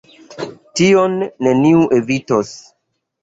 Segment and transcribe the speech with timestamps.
[0.79, 1.17] Tion
[1.47, 2.55] neniu evitos.